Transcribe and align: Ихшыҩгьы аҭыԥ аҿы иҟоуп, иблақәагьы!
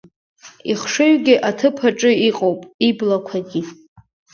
Ихшыҩгьы 0.71 1.35
аҭыԥ 1.49 1.77
аҿы 1.89 2.11
иҟоуп, 2.27 2.61
иблақәагьы! 2.87 3.61